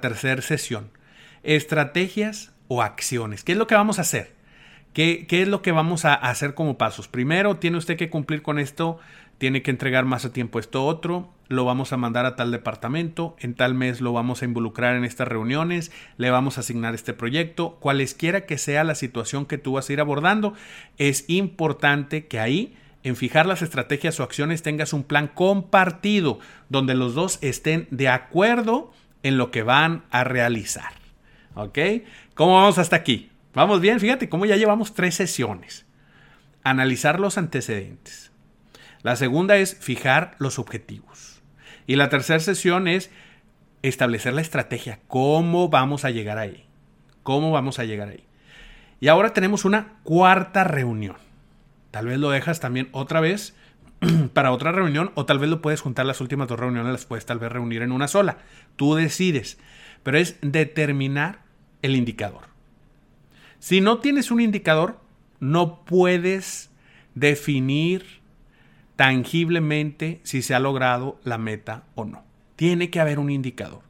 tercer 0.00 0.42
sesión. 0.42 0.90
Estrategias 1.44 2.52
o 2.66 2.82
acciones. 2.82 3.44
¿Qué 3.44 3.52
es 3.52 3.58
lo 3.58 3.66
que 3.66 3.76
vamos 3.76 3.98
a 3.98 4.02
hacer? 4.02 4.32
¿Qué, 4.94 5.26
¿Qué, 5.28 5.42
es 5.42 5.48
lo 5.48 5.62
que 5.62 5.72
vamos 5.72 6.06
a 6.06 6.14
hacer 6.14 6.54
como 6.54 6.78
pasos? 6.78 7.06
Primero, 7.06 7.58
tiene 7.58 7.76
usted 7.76 7.96
que 7.96 8.10
cumplir 8.10 8.42
con 8.42 8.58
esto 8.58 8.98
tiene 9.38 9.62
que 9.62 9.70
entregar 9.70 10.04
más 10.04 10.24
a 10.24 10.32
tiempo 10.32 10.58
esto 10.58 10.84
otro, 10.84 11.32
lo 11.48 11.64
vamos 11.64 11.92
a 11.92 11.96
mandar 11.96 12.26
a 12.26 12.36
tal 12.36 12.50
departamento, 12.50 13.36
en 13.38 13.54
tal 13.54 13.74
mes 13.74 14.00
lo 14.00 14.12
vamos 14.12 14.42
a 14.42 14.44
involucrar 14.44 14.96
en 14.96 15.04
estas 15.04 15.28
reuniones, 15.28 15.90
le 16.16 16.30
vamos 16.30 16.56
a 16.56 16.60
asignar 16.60 16.94
este 16.94 17.14
proyecto, 17.14 17.76
cualesquiera 17.80 18.46
que 18.46 18.58
sea 18.58 18.84
la 18.84 18.94
situación 18.94 19.46
que 19.46 19.58
tú 19.58 19.72
vas 19.72 19.88
a 19.88 19.92
ir 19.92 20.00
abordando, 20.00 20.54
es 20.98 21.24
importante 21.28 22.26
que 22.26 22.38
ahí 22.38 22.76
en 23.02 23.16
fijar 23.16 23.46
las 23.46 23.62
estrategias 23.62 24.20
o 24.20 24.22
acciones 24.22 24.62
tengas 24.62 24.92
un 24.92 25.04
plan 25.04 25.28
compartido 25.28 26.40
donde 26.68 26.94
los 26.94 27.14
dos 27.14 27.38
estén 27.40 27.86
de 27.90 28.08
acuerdo 28.08 28.92
en 29.22 29.38
lo 29.38 29.50
que 29.50 29.62
van 29.62 30.04
a 30.10 30.24
realizar. 30.24 30.92
¿Ok? 31.54 31.78
¿Cómo 32.34 32.54
vamos 32.54 32.78
hasta 32.78 32.96
aquí? 32.96 33.30
Vamos 33.54 33.80
bien, 33.80 33.98
fíjate 33.98 34.28
cómo 34.28 34.46
ya 34.46 34.56
llevamos 34.56 34.94
tres 34.94 35.14
sesiones. 35.14 35.86
analizar 36.64 37.18
los 37.18 37.38
antecedentes. 37.38 38.30
La 39.02 39.16
segunda 39.16 39.56
es 39.56 39.76
fijar 39.76 40.34
los 40.38 40.58
objetivos. 40.58 41.27
Y 41.88 41.96
la 41.96 42.10
tercera 42.10 42.38
sesión 42.38 42.86
es 42.86 43.10
establecer 43.80 44.34
la 44.34 44.42
estrategia. 44.42 45.00
¿Cómo 45.08 45.70
vamos 45.70 46.04
a 46.04 46.10
llegar 46.10 46.36
ahí? 46.36 46.66
¿Cómo 47.22 47.50
vamos 47.50 47.78
a 47.78 47.84
llegar 47.84 48.10
ahí? 48.10 48.24
Y 49.00 49.08
ahora 49.08 49.32
tenemos 49.32 49.64
una 49.64 49.94
cuarta 50.02 50.64
reunión. 50.64 51.16
Tal 51.90 52.06
vez 52.06 52.18
lo 52.18 52.28
dejas 52.28 52.60
también 52.60 52.90
otra 52.92 53.20
vez 53.20 53.56
para 54.34 54.52
otra 54.52 54.70
reunión 54.70 55.12
o 55.14 55.24
tal 55.24 55.38
vez 55.38 55.48
lo 55.48 55.62
puedes 55.62 55.80
juntar 55.80 56.04
las 56.04 56.20
últimas 56.20 56.46
dos 56.46 56.60
reuniones, 56.60 56.92
las 56.92 57.06
puedes 57.06 57.24
tal 57.24 57.38
vez 57.38 57.50
reunir 57.50 57.80
en 57.80 57.92
una 57.92 58.06
sola. 58.06 58.36
Tú 58.76 58.94
decides. 58.94 59.58
Pero 60.02 60.18
es 60.18 60.36
determinar 60.42 61.40
el 61.80 61.96
indicador. 61.96 62.42
Si 63.60 63.80
no 63.80 64.00
tienes 64.00 64.30
un 64.30 64.42
indicador, 64.42 65.00
no 65.40 65.86
puedes 65.86 66.70
definir 67.14 68.17
tangiblemente 68.98 70.18
si 70.24 70.42
se 70.42 70.56
ha 70.56 70.58
logrado 70.58 71.20
la 71.22 71.38
meta 71.38 71.84
o 71.94 72.04
no. 72.04 72.24
Tiene 72.56 72.90
que 72.90 72.98
haber 72.98 73.20
un 73.20 73.30
indicador. 73.30 73.82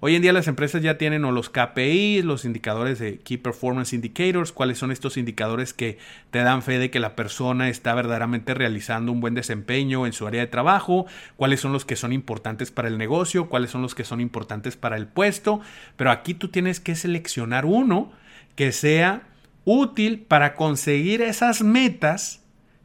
Hoy 0.00 0.14
en 0.14 0.22
día 0.22 0.32
las 0.32 0.48
empresas 0.48 0.80
ya 0.80 0.96
tienen 0.96 1.20
los 1.20 1.50
KPI, 1.50 2.22
los 2.22 2.46
indicadores 2.46 2.98
de 2.98 3.18
Key 3.18 3.36
Performance 3.36 3.92
Indicators, 3.92 4.52
cuáles 4.52 4.78
son 4.78 4.90
estos 4.90 5.18
indicadores 5.18 5.74
que 5.74 5.98
te 6.30 6.38
dan 6.38 6.62
fe 6.62 6.78
de 6.78 6.90
que 6.90 6.98
la 6.98 7.14
persona 7.14 7.68
está 7.68 7.92
verdaderamente 7.92 8.54
realizando 8.54 9.12
un 9.12 9.20
buen 9.20 9.34
desempeño 9.34 10.06
en 10.06 10.14
su 10.14 10.26
área 10.26 10.40
de 10.40 10.46
trabajo, 10.46 11.04
cuáles 11.36 11.60
son 11.60 11.74
los 11.74 11.84
que 11.84 11.96
son 11.96 12.14
importantes 12.14 12.70
para 12.70 12.88
el 12.88 12.96
negocio, 12.96 13.50
cuáles 13.50 13.70
son 13.70 13.82
los 13.82 13.94
que 13.94 14.04
son 14.04 14.22
importantes 14.22 14.76
para 14.78 14.96
el 14.96 15.06
puesto, 15.06 15.60
pero 15.96 16.10
aquí 16.10 16.32
tú 16.32 16.48
tienes 16.48 16.80
que 16.80 16.96
seleccionar 16.96 17.66
uno 17.66 18.12
que 18.56 18.72
sea 18.72 19.24
útil 19.66 20.20
para 20.20 20.54
conseguir 20.54 21.20
esas 21.20 21.62
metas 21.62 22.43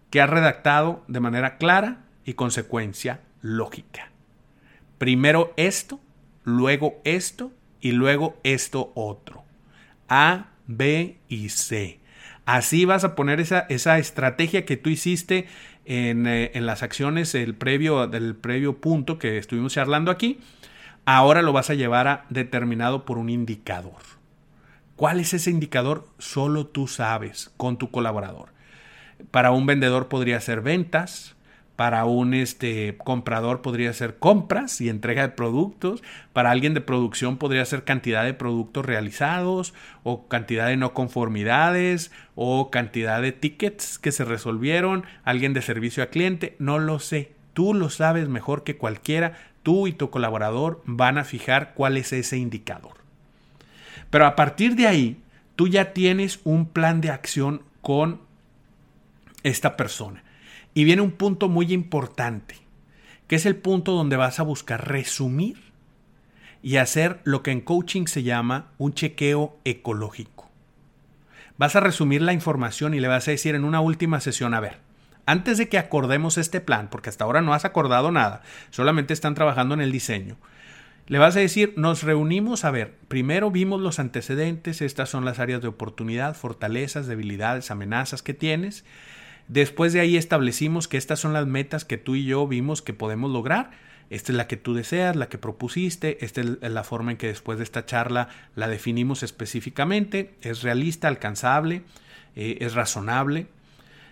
que 0.10 0.22
has 0.22 0.30
redactado 0.30 1.04
de 1.08 1.20
manera 1.20 1.58
clara 1.58 2.06
y 2.26 2.34
consecuencia 2.34 3.22
lógica. 3.42 4.12
Primero 4.98 5.54
esto 5.56 6.00
luego 6.44 7.00
esto 7.04 7.52
y 7.82 7.92
luego 7.92 8.38
esto 8.44 8.92
otro. 8.96 9.44
A, 10.08 10.48
B 10.68 11.18
y 11.28 11.50
C. 11.50 12.00
Así 12.46 12.86
vas 12.86 13.04
a 13.04 13.16
poner 13.16 13.40
esa, 13.40 13.60
esa 13.70 14.00
estrategia 14.00 14.66
que 14.66 14.78
tú 14.78 14.90
hiciste 14.90 15.48
en, 15.86 16.26
eh, 16.28 16.52
en, 16.56 16.66
las 16.66 16.84
acciones 16.84 17.36
previo, 17.58 18.08
del 18.08 18.36
previo 18.36 18.78
punto 18.78 19.20
que 19.20 19.38
estuvimos 19.38 19.74
charlando 19.74 20.12
aquí. 20.12 20.40
Ahora 21.06 21.42
lo 21.42 21.54
vas 21.54 21.70
a 21.70 21.76
llevar 21.76 22.08
a 22.08 22.26
determinado 22.30 23.06
por 23.06 23.18
un 23.18 23.30
indicador. 23.30 24.02
¿Cuál 24.96 25.20
es 25.20 25.34
ese 25.34 25.50
indicador? 25.50 26.08
Solo 26.18 26.68
tú 26.68 26.88
sabes 26.88 27.52
con 27.56 27.78
tu 27.78 27.90
colaborador. 27.90 28.50
Para 29.32 29.52
un 29.52 29.66
vendedor 29.66 30.08
podría 30.08 30.40
ser 30.42 30.62
ventas, 30.62 31.36
para 31.80 32.04
un 32.04 32.34
este, 32.34 32.98
comprador 32.98 33.62
podría 33.62 33.94
ser 33.94 34.18
compras 34.18 34.82
y 34.82 34.90
entrega 34.90 35.22
de 35.22 35.30
productos. 35.30 36.04
Para 36.34 36.52
alguien 36.52 36.74
de 36.74 36.82
producción 36.82 37.38
podría 37.38 37.64
ser 37.64 37.86
cantidad 37.86 38.26
de 38.26 38.34
productos 38.34 38.86
realizados 38.86 39.74
o 40.04 40.28
cantidad 40.28 40.68
de 40.68 40.76
no 40.76 40.94
conformidades 40.94 42.12
o 42.36 42.70
cantidad 42.70 43.22
de 43.22 43.32
tickets 43.32 43.98
que 43.98 44.12
se 44.12 44.26
resolvieron. 44.26 45.06
Alguien 45.24 45.54
de 45.54 45.62
servicio 45.62 46.04
a 46.04 46.08
cliente. 46.08 46.58
No 46.60 46.80
lo 46.80 47.00
sé. 47.00 47.32
Tú 47.54 47.74
lo 47.74 47.90
sabes 47.90 48.28
mejor 48.28 48.66
que 48.66 48.76
cualquiera. 48.76 49.38
Tú 49.64 49.88
y 49.88 49.94
tu 49.94 50.10
colaborador 50.10 50.82
van 50.84 51.18
a 51.18 51.24
fijar 51.24 51.76
cuál 51.76 51.96
es 51.96 52.12
ese 52.12 52.38
indicador. 52.38 52.96
Pero 54.10 54.26
a 54.26 54.36
partir 54.36 54.76
de 54.76 54.86
ahí, 54.86 55.22
tú 55.56 55.70
ya 55.70 55.94
tienes 55.94 56.42
un 56.44 56.66
plan 56.66 57.00
de 57.00 57.12
acción 57.12 57.62
con 57.82 58.20
esta 59.44 59.78
persona. 59.78 60.24
Y 60.74 60.84
viene 60.84 61.02
un 61.02 61.12
punto 61.12 61.50
muy 61.50 61.74
importante, 61.74 62.56
que 63.28 63.36
es 63.36 63.46
el 63.46 63.56
punto 63.56 63.94
donde 63.94 64.18
vas 64.18 64.40
a 64.40 64.44
buscar 64.44 64.88
resumir 64.88 65.58
y 66.62 66.78
hacer 66.78 67.22
lo 67.24 67.42
que 67.44 67.52
en 67.52 67.62
coaching 67.62 68.06
se 68.06 68.24
llama 68.24 68.72
un 68.78 68.94
chequeo 68.94 69.58
ecológico. 69.66 70.50
Vas 71.58 71.76
a 71.76 71.82
resumir 71.82 72.22
la 72.22 72.34
información 72.34 72.94
y 72.94 73.00
le 73.00 73.08
vas 73.08 73.28
a 73.28 73.32
decir 73.32 73.56
en 73.56 73.66
una 73.66 73.82
última 73.82 74.20
sesión, 74.20 74.54
a 74.54 74.60
ver, 74.60 74.78
antes 75.26 75.58
de 75.58 75.70
que 75.70 75.78
acordemos 75.78 76.38
este 76.38 76.62
plan, 76.62 76.90
porque 76.90 77.10
hasta 77.10 77.24
ahora 77.24 77.42
no 77.42 77.54
has 77.54 77.66
acordado 77.66 78.12
nada, 78.12 78.42
solamente 78.70 79.14
están 79.14 79.36
trabajando 79.36 79.74
en 79.74 79.82
el 79.82 79.92
diseño, 79.92 80.38
le 81.10 81.18
vas 81.18 81.36
a 81.36 81.40
decir, 81.40 81.74
nos 81.76 82.04
reunimos 82.04 82.66
a 82.66 82.72
ver, 82.72 82.96
primero 83.08 83.52
vimos 83.52 83.82
los 83.82 84.00
antecedentes, 84.00 84.82
estas 84.82 85.10
son 85.10 85.26
las 85.26 85.40
áreas 85.40 85.62
de 85.62 85.68
oportunidad, 85.68 86.36
fortalezas, 86.36 87.08
debilidades, 87.08 87.72
amenazas 87.72 88.22
que 88.22 88.36
tienes, 88.36 88.86
Después 89.50 89.94
de 89.94 90.00
ahí 90.00 90.16
establecimos 90.16 90.88
que 90.88 90.98
estas 90.98 91.20
son 91.20 91.34
las 91.34 91.48
metas 91.48 91.84
que 91.84 91.98
tú 91.98 92.16
y 92.16 92.24
yo 92.24 92.48
vimos 92.48 92.84
que 92.84 92.94
podemos 92.94 93.32
lograr. 93.32 93.72
Esta 94.12 94.32
es 94.32 94.38
la 94.38 94.48
que 94.48 94.58
tú 94.58 94.76
deseas, 94.76 95.16
la 95.16 95.28
que 95.28 95.40
propusiste, 95.40 96.24
esta 96.24 96.42
es 96.42 96.58
la 96.62 96.84
forma 96.84 97.12
en 97.12 97.18
que 97.18 97.28
después 97.28 97.58
de 97.58 97.64
esta 97.64 97.86
charla 97.86 98.30
la 98.56 98.68
definimos 98.68 99.24
específicamente, 99.24 100.36
es 100.42 100.62
realista, 100.62 101.08
alcanzable, 101.08 101.82
eh, 102.36 102.60
es 102.62 102.76
razonable. 102.76 103.48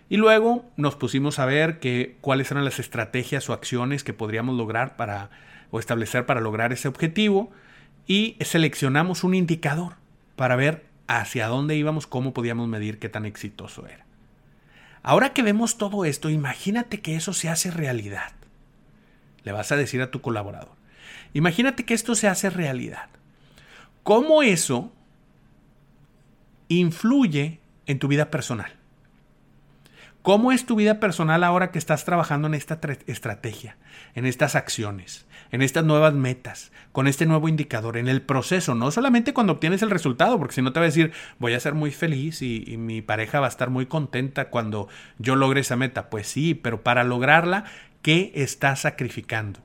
Y 0.10 0.18
luego 0.18 0.66
nos 0.76 0.96
pusimos 0.96 1.38
a 1.38 1.46
ver 1.46 1.80
cuáles 2.22 2.50
eran 2.50 2.66
las 2.66 2.80
estrategias 2.80 3.48
o 3.50 3.54
acciones 3.54 4.04
que 4.04 4.14
podríamos 4.14 4.56
lograr 4.56 4.96
para 4.98 5.30
o 5.70 5.80
establecer 5.80 6.26
para 6.26 6.42
lograr 6.42 6.74
ese 6.74 6.88
objetivo 6.88 7.52
y 8.08 8.38
seleccionamos 8.40 9.24
un 9.24 9.36
indicador 9.36 9.94
para 10.36 10.56
ver 10.56 10.86
hacia 11.08 11.48
dónde 11.48 11.76
íbamos, 11.76 12.08
cómo 12.08 12.34
podíamos 12.34 12.68
medir 12.68 12.98
qué 12.98 13.10
tan 13.10 13.26
exitoso 13.26 13.86
era. 13.86 14.07
Ahora 15.04 15.34
que 15.34 15.44
vemos 15.44 15.78
todo 15.78 16.06
esto, 16.06 16.30
imagínate 16.30 17.02
que 17.02 17.16
eso 17.16 17.34
se 17.34 17.50
hace 17.50 17.72
realidad. 17.72 18.32
Le 19.44 19.52
vas 19.52 19.72
a 19.72 19.78
decir 19.78 20.02
a 20.02 20.12
tu 20.12 20.22
colaborador. 20.22 20.76
Imagínate 21.34 21.86
que 21.86 21.94
esto 21.94 22.16
se 22.16 22.28
hace 22.28 22.50
realidad. 22.50 23.10
¿Cómo 24.04 24.44
eso 24.44 24.92
influye 26.68 27.60
en 27.86 28.00
tu 28.00 28.08
vida 28.08 28.32
personal? 28.32 28.77
¿Cómo 30.28 30.52
es 30.52 30.66
tu 30.66 30.76
vida 30.76 31.00
personal 31.00 31.42
ahora 31.46 31.72
que 31.72 31.80
estás 31.80 32.04
trabajando 32.04 32.50
en 32.50 32.54
esta 32.54 32.82
estrategia, 33.06 33.78
en 34.14 34.26
estas 34.26 34.56
acciones, 34.56 35.26
en 35.54 35.62
estas 35.62 35.86
nuevas 35.86 36.14
metas, 36.14 36.74
con 36.92 37.08
este 37.08 37.26
nuevo 37.26 37.48
indicador, 37.48 37.96
en 37.96 38.10
el 38.10 38.22
proceso? 38.22 38.76
No 38.76 38.92
solamente 38.92 39.34
cuando 39.34 39.54
obtienes 39.54 39.84
el 39.84 39.90
resultado, 39.90 40.38
porque 40.38 40.56
si 40.56 40.62
no 40.62 40.74
te 40.74 40.82
va 40.82 40.84
a 40.84 40.90
decir, 40.90 41.14
voy 41.40 41.54
a 41.54 41.62
ser 41.62 41.76
muy 41.76 41.92
feliz 41.92 42.42
y, 42.42 42.76
mi 42.76 43.02
pareja 43.02 43.40
va 43.40 43.46
a 43.46 43.50
estar 43.50 43.70
muy 43.70 43.86
contenta 43.86 44.50
cuando 44.50 44.90
yo 45.18 45.38
logre 45.38 45.62
esa 45.62 45.78
meta. 45.78 46.10
Pues 46.10 46.28
sí, 46.28 46.56
pero 46.56 46.84
para 46.84 47.06
lograrla, 47.06 47.64
¿qué 48.02 48.34
estás 48.36 48.82
sacrificando? 48.82 49.62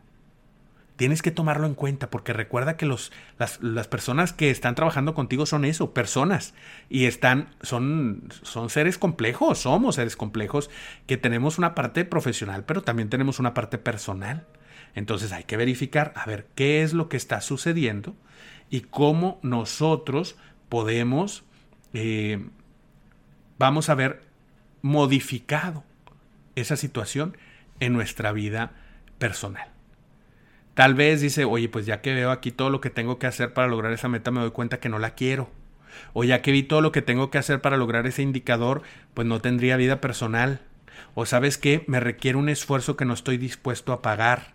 Tienes 1.03 1.21
que 1.21 1.33
tomarlo 1.33 1.67
en 1.67 1.75
cuenta 1.75 2.11
porque 2.11 2.33
recuerda 2.33 2.77
que 2.77 2.87
los, 2.87 3.11
las, 3.37 3.61
las, 3.61 3.89
personas 3.89 4.33
que 4.33 4.51
están 4.51 4.77
trabajando 4.77 5.15
contigo 5.15 5.47
son 5.47 5.65
eso, 5.65 5.93
personas 5.93 6.55
y 6.89 7.07
están, 7.07 7.49
son, 7.61 8.29
son 8.45 8.71
seres 8.71 8.99
complejos, 8.99 9.59
somos 9.59 9.97
seres 9.97 10.15
complejos 10.15 10.71
que 11.09 11.17
tenemos 11.17 11.59
una 11.59 11.75
parte 11.75 12.05
profesional, 12.05 12.63
pero 12.67 12.83
también 12.83 13.09
tenemos 13.09 13.41
una 13.41 13.53
parte 13.53 13.79
personal. 13.79 14.47
Entonces 14.95 15.33
hay 15.33 15.43
que 15.43 15.57
verificar, 15.57 16.13
a 16.15 16.25
ver, 16.25 16.47
qué 16.55 16.85
es 16.85 16.93
lo 16.93 17.09
que 17.09 17.17
está 17.17 17.41
sucediendo 17.41 18.15
y 18.71 18.83
cómo 18.83 19.41
nosotros 19.43 20.37
podemos, 20.69 21.43
eh, 21.95 22.47
vamos 23.59 23.89
a 23.89 23.97
ver, 23.97 24.23
modificado 24.83 25.83
esa 26.55 26.77
situación 26.77 27.37
en 27.81 27.93
nuestra 27.93 28.31
vida 28.31 28.71
personal. 29.19 29.73
Tal 30.75 30.95
vez 30.95 31.21
dice, 31.21 31.45
oye, 31.45 31.69
pues 31.69 31.85
ya 31.85 32.00
que 32.00 32.14
veo 32.14 32.31
aquí 32.31 32.50
todo 32.50 32.71
lo 32.71 32.81
que 32.81 32.88
tengo 32.88 33.19
que 33.19 33.26
hacer 33.26 33.52
para 33.52 33.69
lograr 33.69 33.93
esa 33.93 34.09
meta, 34.09 34.31
me 34.31 34.41
doy 34.41 34.52
cuenta 34.52 34.81
que 34.81 34.88
no 34.88 34.99
la 34.99 35.14
quiero. 35.14 35.50
O 36.14 36.25
ya 36.25 36.41
que 36.41 36.50
vi 36.50 36.62
todo 36.62 36.81
lo 36.81 36.93
que 36.93 37.02
tengo 37.02 37.31
que 37.31 37.37
hacer 37.37 37.61
para 37.61 37.76
lograr 37.76 38.07
ese 38.07 38.23
indicador, 38.23 38.83
pues 39.12 39.26
no 39.26 39.41
tendría 39.43 39.76
vida 39.76 40.00
personal. 40.00 40.62
O 41.14 41.26
sabes 41.26 41.59
qué, 41.59 41.85
me 41.88 42.00
requiere 42.00 42.38
un 42.38 42.49
esfuerzo 42.49 42.97
que 42.97 43.05
no 43.05 43.12
estoy 43.12 43.37
dispuesto 43.37 43.93
a 43.93 44.00
pagar. 44.00 44.55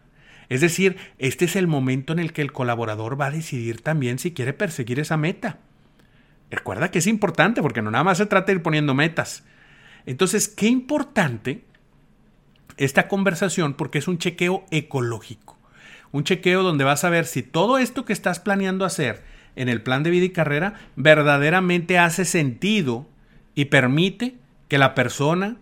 Es 0.50 0.62
decir, 0.62 0.98
este 1.20 1.46
es 1.46 1.56
el 1.56 1.68
momento 1.68 2.14
en 2.14 2.20
el 2.20 2.34
que 2.34 2.42
el 2.42 2.52
colaborador 2.52 3.20
va 3.20 3.28
a 3.28 3.32
decidir 3.32 3.82
también 3.82 4.18
si 4.18 4.34
quiere 4.34 4.54
perseguir 4.54 5.00
esa 5.00 5.18
meta. 5.18 5.60
Recuerda 6.50 6.90
que 6.90 7.00
es 7.00 7.08
importante 7.08 7.62
porque 7.62 7.84
no 7.84 7.92
nada 7.92 8.06
más 8.06 8.18
se 8.18 8.26
trata 8.26 8.48
de 8.48 8.54
ir 8.54 8.64
poniendo 8.64 8.96
metas. 8.96 9.44
Entonces, 10.08 10.48
qué 10.48 10.68
importante 10.68 11.64
esta 12.78 13.08
conversación 13.08 13.76
porque 13.76 14.00
es 14.00 14.08
un 14.08 14.18
chequeo 14.18 14.66
ecológico 14.72 15.57
un 16.12 16.24
chequeo 16.24 16.64
donde 16.64 16.84
vas 16.84 17.04
a 17.04 17.10
ver 17.10 17.26
si 17.26 17.44
todo 17.44 17.78
esto 17.78 18.06
que 18.06 18.14
estás 18.14 18.40
planeando 18.40 18.86
hacer 18.86 19.24
en 19.56 19.70
el 19.70 19.82
plan 19.82 20.04
de 20.04 20.12
vida 20.12 20.26
y 20.26 20.30
carrera 20.30 20.76
verdaderamente 20.96 21.98
hace 22.00 22.26
sentido 22.26 23.08
y 23.56 23.66
permite 23.66 24.36
que 24.68 24.78
la 24.78 24.94
persona 24.96 25.58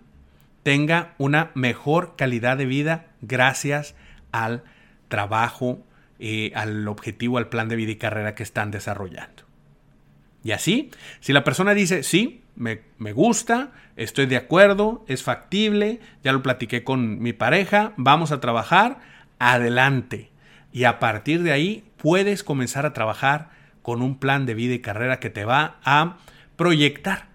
tenga 0.64 1.14
una 1.18 1.52
mejor 1.54 2.16
calidad 2.18 2.58
de 2.58 2.66
vida 2.66 3.08
gracias 3.22 3.96
al 4.32 4.64
trabajo, 5.08 5.80
eh, 6.20 6.52
al 6.56 6.88
objetivo, 6.88 7.38
al 7.38 7.50
plan 7.50 7.70
de 7.70 7.76
vida 7.76 7.92
y 7.92 7.96
carrera 7.96 8.36
que 8.36 8.44
están 8.44 8.72
desarrollando. 8.72 9.44
Y 10.44 10.52
así, 10.52 10.92
si 11.22 11.34
la 11.34 11.44
persona 11.44 11.74
dice, 11.74 12.04
sí, 12.04 12.42
me, 12.56 12.82
me, 12.98 13.14
gusta, 13.14 13.72
estoy 13.96 14.26
de 14.26 14.38
acuerdo, 14.38 15.06
es 15.08 15.24
factible, 15.24 16.00
ya 16.24 16.34
lo 16.34 16.44
platiqué 16.44 16.84
con 16.84 17.20
mi 17.20 17.34
pareja, 17.34 17.94
vamos 17.98 18.32
a 18.32 18.40
trabajar, 18.40 19.00
adelante. 19.40 20.30
Y 20.76 20.84
a 20.84 21.00
partir 21.00 21.42
de 21.42 21.54
ahí 21.54 21.86
puedes 21.96 22.44
comenzar 22.44 22.86
a 22.86 22.92
trabajar 22.92 23.50
con 23.82 24.02
un 24.02 24.18
plan 24.18 24.46
de 24.46 24.56
vida 24.56 24.74
y 24.74 24.80
carrera 24.80 25.22
que 25.22 25.30
te 25.30 25.46
va 25.46 25.78
a 25.86 26.18
proyectar. 26.58 27.28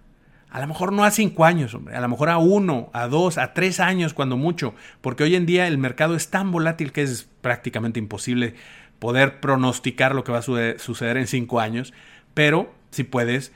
A 0.51 0.61
lo 0.61 0.67
mejor 0.67 0.93
no 0.93 1.05
a 1.05 1.11
cinco 1.11 1.47
años, 1.47 1.73
hombre, 1.73 1.97
a 1.97 2.03
lo 2.03 2.09
mejor 2.09 2.29
a 2.29 2.37
uno, 2.37 2.91
a 2.93 3.09
dos, 3.09 3.39
a 3.39 3.55
tres 3.55 3.81
años 3.81 4.13
cuando 4.13 4.37
mucho, 4.37 4.75
porque 5.01 5.25
hoy 5.25 5.37
en 5.37 5.47
día 5.47 5.67
el 5.69 5.79
mercado 5.79 6.17
es 6.17 6.29
tan 6.29 6.53
volátil 6.53 6.93
que 6.93 7.01
es 7.01 7.31
prácticamente 7.41 7.99
imposible 7.99 8.57
poder 8.99 9.41
pronosticar 9.41 10.15
lo 10.15 10.23
que 10.23 10.33
va 10.33 10.41
a 10.41 10.79
suceder 10.79 11.17
en 11.17 11.27
cinco 11.27 11.61
años, 11.61 11.95
pero 12.35 12.71
si 12.91 13.05
puedes 13.05 13.53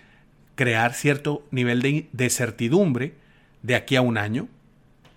crear 0.55 0.95
cierto 0.95 1.47
nivel 1.51 1.83
de, 1.83 2.09
de 2.11 2.31
certidumbre 2.31 3.17
de 3.61 3.75
aquí 3.75 3.97
a 3.97 4.01
un 4.01 4.17
año, 4.17 4.49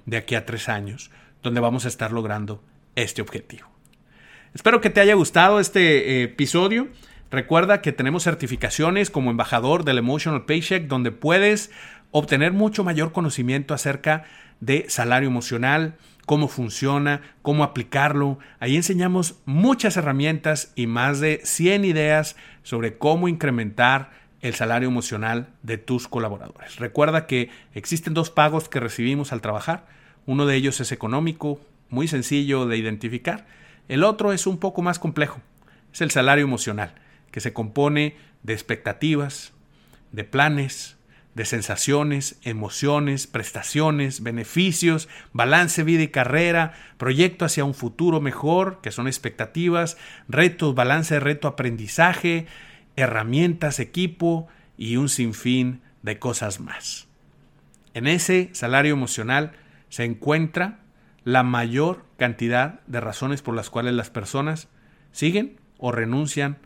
de 0.06 0.18
aquí 0.18 0.36
a 0.36 0.46
tres 0.46 0.68
años, 0.68 1.10
donde 1.42 1.62
vamos 1.62 1.86
a 1.86 1.88
estar 1.88 2.12
logrando 2.12 2.62
este 2.96 3.22
objetivo. 3.22 3.77
Espero 4.58 4.82
que 4.82 4.90
te 4.90 5.02
haya 5.02 5.14
gustado 5.14 5.60
este 5.60 5.82
eh, 5.82 6.24
episodio. 6.24 6.88
Recuerda 7.30 7.80
que 7.80 7.92
tenemos 7.92 8.24
certificaciones 8.24 9.12
como 9.12 9.30
embajador 9.30 9.84
del 9.84 10.00
Emotional 10.00 10.46
Paycheck 10.46 10.88
donde 10.88 11.12
puedes 11.12 11.70
obtener 12.10 12.54
mucho 12.54 12.84
mayor 12.84 13.12
conocimiento 13.12 13.76
acerca 13.76 14.24
de 14.60 14.86
salario 14.90 15.30
emocional, 15.30 15.94
cómo 16.26 16.48
funciona, 16.48 17.22
cómo 17.44 17.64
aplicarlo. 17.64 18.40
Ahí 18.60 18.76
enseñamos 18.76 19.36
muchas 19.46 19.96
herramientas 19.96 20.72
y 20.74 20.88
más 20.88 21.20
de 21.20 21.40
100 21.44 21.86
ideas 21.86 22.36
sobre 22.64 22.98
cómo 22.98 23.28
incrementar 23.28 24.10
el 24.42 24.56
salario 24.56 24.90
emocional 24.90 25.50
de 25.62 25.78
tus 25.78 26.08
colaboradores. 26.08 26.78
Recuerda 26.78 27.28
que 27.28 27.52
existen 27.76 28.16
dos 28.16 28.32
pagos 28.32 28.70
que 28.70 28.80
recibimos 28.80 29.32
al 29.32 29.42
trabajar. 29.42 29.86
Uno 30.26 30.48
de 30.48 30.56
ellos 30.56 30.80
es 30.80 30.92
económico, 30.92 31.62
muy 31.92 32.08
sencillo 32.08 32.66
de 32.66 32.78
identificar 32.78 33.46
el 33.88 34.04
otro 34.04 34.34
es 34.34 34.48
un 34.48 34.58
poco 34.58 34.82
más 34.82 35.00
complejo. 35.00 35.42
Es 35.94 36.02
el 36.02 36.12
salario 36.12 36.44
emocional, 36.44 36.96
que 37.32 37.40
se 37.40 37.54
compone 37.54 38.16
de 38.44 38.54
expectativas, 38.54 39.54
de 40.12 40.24
planes, 40.24 40.98
de 41.38 41.46
sensaciones, 41.46 42.40
emociones, 42.42 43.28
prestaciones, 43.28 44.24
beneficios, 44.24 45.08
balance 45.34 45.84
vida 45.84 46.02
y 46.02 46.08
carrera, 46.08 46.74
proyecto 46.98 47.46
hacia 47.46 47.64
un 47.64 47.76
futuro 47.76 48.20
mejor, 48.20 48.80
que 48.82 48.92
son 48.92 49.06
expectativas, 49.08 49.98
retos, 50.28 50.74
balance 50.74 51.20
reto, 51.20 51.48
aprendizaje, 51.48 52.48
herramientas, 52.96 53.80
equipo 53.80 54.48
y 54.78 54.98
un 54.98 55.10
sinfín 55.10 55.82
de 56.02 56.18
cosas 56.18 56.60
más. 56.60 57.08
En 57.94 58.08
ese 58.08 58.50
salario 58.54 58.94
emocional 58.94 59.52
se 59.90 60.06
encuentra 60.06 60.80
la 61.28 61.44
mayor 61.44 62.06
cantidad 62.16 62.80
de 62.88 63.02
razones 63.02 63.42
por 63.42 63.54
las 63.54 63.70
cuales 63.70 63.94
las 63.94 64.10
personas 64.10 64.70
siguen 65.12 65.60
o 65.78 65.92
renuncian 65.92 66.58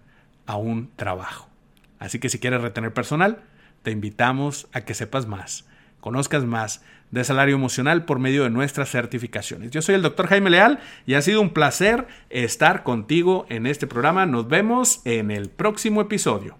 a 0.46 0.56
un 0.56 0.92
trabajo. 0.96 1.50
Así 1.98 2.20
que 2.20 2.30
si 2.30 2.38
quieres 2.38 2.62
retener 2.62 2.94
personal, 2.94 3.42
te 3.82 3.90
invitamos 3.90 4.68
a 4.72 4.82
que 4.82 4.94
sepas 4.94 5.26
más, 5.26 5.68
conozcas 6.00 6.44
más 6.44 6.84
de 7.10 7.24
salario 7.24 7.56
emocional 7.56 8.06
por 8.06 8.20
medio 8.20 8.44
de 8.44 8.52
nuestras 8.52 8.92
certificaciones. 8.92 9.72
Yo 9.72 9.82
soy 9.82 9.96
el 9.96 10.04
doctor 10.04 10.28
Jaime 10.28 10.52
Leal 10.52 10.78
y 11.08 11.16
ha 11.16 11.24
sido 11.24 11.42
un 11.42 11.54
placer 11.54 12.06
estar 12.30 12.84
contigo 12.84 13.48
en 13.50 13.66
este 13.66 13.88
programa. 13.88 14.28
Nos 14.28 14.48
vemos 14.48 15.02
en 15.06 15.32
el 15.32 15.50
próximo 15.50 16.02
episodio. 16.02 16.60